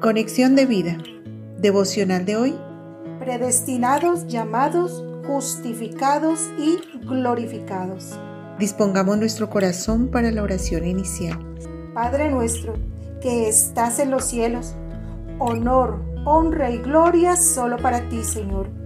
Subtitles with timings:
[0.00, 0.96] Conexión de vida.
[1.58, 2.54] Devocional de hoy.
[3.18, 8.18] Predestinados, llamados, justificados y glorificados.
[8.58, 11.38] Dispongamos nuestro corazón para la oración inicial.
[11.92, 12.72] Padre nuestro,
[13.20, 14.74] que estás en los cielos,
[15.38, 18.80] honor, honra y gloria solo para ti, Señor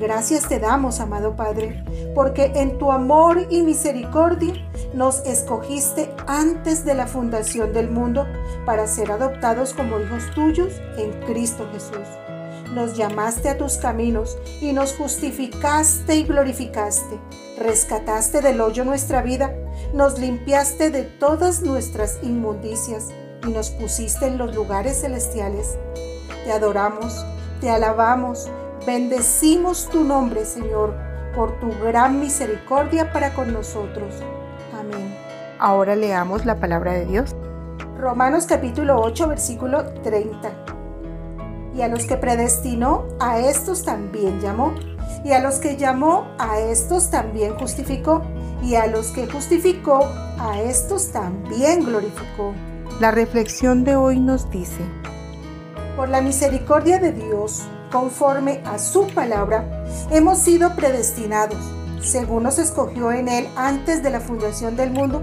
[0.00, 4.54] Gracias te damos, amado Padre, porque en tu amor y misericordia
[4.94, 8.26] nos escogiste antes de la fundación del mundo
[8.66, 12.06] para ser adoptados como hijos tuyos en Cristo Jesús.
[12.74, 17.18] Nos llamaste a tus caminos y nos justificaste y glorificaste.
[17.58, 19.54] Rescataste del hoyo nuestra vida,
[19.92, 23.08] nos limpiaste de todas nuestras inmundicias
[23.46, 25.76] y nos pusiste en los lugares celestiales.
[26.44, 27.24] Te adoramos,
[27.60, 28.48] te alabamos,
[28.86, 30.94] Bendecimos tu nombre, Señor,
[31.34, 34.14] por tu gran misericordia para con nosotros.
[35.62, 37.36] Ahora leamos la palabra de Dios.
[37.98, 40.52] Romanos capítulo 8, versículo 30.
[41.76, 44.72] Y a los que predestinó, a estos también llamó.
[45.22, 48.22] Y a los que llamó, a estos también justificó.
[48.62, 50.08] Y a los que justificó,
[50.38, 52.54] a estos también glorificó.
[52.98, 54.80] La reflexión de hoy nos dice,
[55.94, 61.60] por la misericordia de Dios, conforme a su palabra, hemos sido predestinados,
[62.00, 65.22] según nos escogió en Él antes de la fundación del mundo,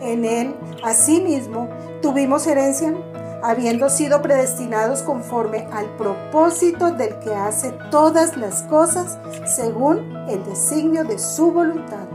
[0.00, 1.68] En él, asimismo,
[2.02, 2.94] tuvimos herencia,
[3.42, 11.04] habiendo sido predestinados conforme al propósito del que hace todas las cosas según el designio
[11.04, 12.06] de su voluntad.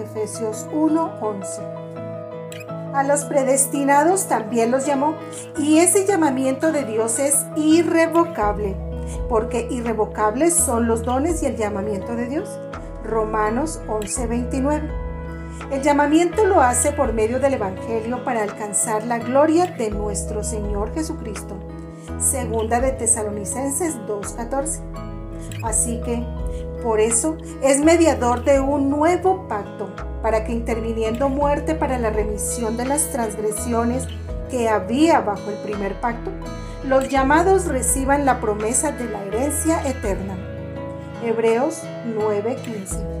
[0.00, 1.62] Efesios 1, 11.
[2.94, 5.14] A los predestinados también los llamó
[5.58, 8.76] y ese llamamiento de Dios es irrevocable,
[9.28, 12.48] porque irrevocables son los dones y el llamamiento de Dios.
[13.04, 15.07] Romanos 11:29.
[15.70, 20.94] El llamamiento lo hace por medio del Evangelio para alcanzar la gloria de nuestro Señor
[20.94, 21.56] Jesucristo.
[22.18, 24.80] Segunda de Tesalonicenses 2:14.
[25.62, 26.24] Así que,
[26.82, 32.78] por eso, es mediador de un nuevo pacto para que interviniendo muerte para la remisión
[32.78, 34.06] de las transgresiones
[34.50, 36.30] que había bajo el primer pacto,
[36.84, 40.34] los llamados reciban la promesa de la herencia eterna.
[41.22, 43.17] Hebreos 9:15.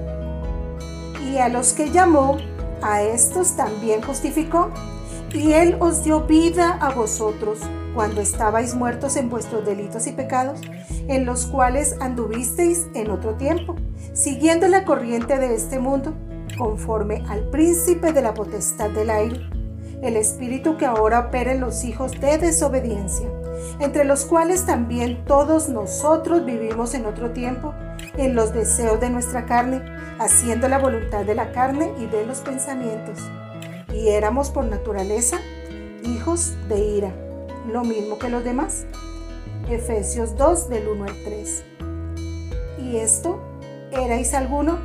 [1.28, 2.38] Y a los que llamó,
[2.82, 4.70] a estos también justificó,
[5.32, 7.60] y él os dio vida a vosotros
[7.94, 10.60] cuando estabais muertos en vuestros delitos y pecados,
[11.08, 13.76] en los cuales anduvisteis en otro tiempo,
[14.14, 16.14] siguiendo la corriente de este mundo
[16.56, 19.48] conforme al príncipe de la potestad del aire,
[20.02, 23.28] el espíritu que ahora opera en los hijos de desobediencia,
[23.80, 27.74] entre los cuales también todos nosotros vivimos en otro tiempo,
[28.16, 29.82] en los deseos de nuestra carne,
[30.18, 33.18] haciendo la voluntad de la carne y de los pensamientos.
[33.92, 35.40] Y éramos por naturaleza
[36.04, 37.12] hijos de ira,
[37.70, 38.86] lo mismo que los demás.
[39.68, 41.64] Efesios 2 del 1 al 3.
[42.78, 43.40] ¿Y esto?
[43.92, 44.78] ¿Erais alguno?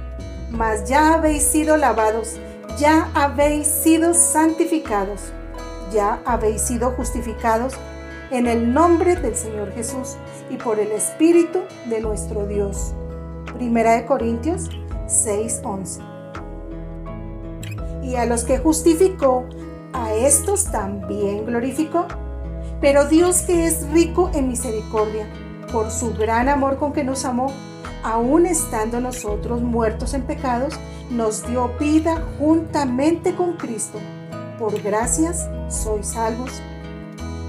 [0.54, 2.38] mas ya habéis sido lavados,
[2.78, 5.34] ya habéis sido santificados,
[5.92, 7.74] ya habéis sido justificados
[8.30, 10.16] en el nombre del Señor Jesús
[10.50, 12.94] y por el Espíritu de nuestro Dios.
[13.58, 14.70] Primera de Corintios
[15.08, 16.02] 6:11.
[18.04, 19.46] Y a los que justificó,
[19.94, 22.08] a estos también glorificó.
[22.82, 25.28] Pero Dios que es rico en misericordia,
[25.72, 27.52] por su gran amor con que nos amó,
[28.04, 30.74] aun estando nosotros muertos en pecados,
[31.10, 34.00] nos dio vida juntamente con Cristo.
[34.60, 36.52] Por gracias sois salvos.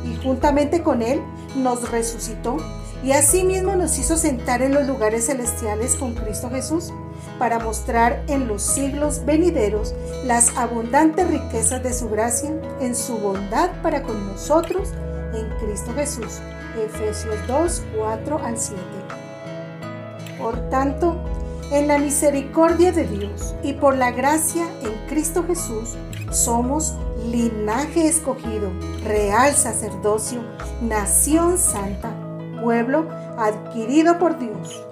[0.04, 1.20] Y juntamente con Él
[1.56, 2.58] nos resucitó
[3.02, 6.92] y asimismo nos hizo sentar en los lugares celestiales con Cristo Jesús
[7.38, 9.94] para mostrar en los siglos venideros
[10.24, 12.50] las abundantes riquezas de su gracia
[12.80, 14.90] en su bondad para con nosotros
[15.34, 16.40] en Cristo Jesús.
[16.76, 18.82] Efesios 2, 4 al 7.
[20.38, 21.16] Por tanto,
[21.70, 25.94] en la misericordia de Dios y por la gracia en Cristo Jesús,
[26.30, 26.94] somos
[27.30, 28.70] linaje escogido,
[29.04, 30.40] real sacerdocio,
[30.82, 32.10] nación santa,
[32.60, 33.08] pueblo
[33.38, 34.84] adquirido por Dios,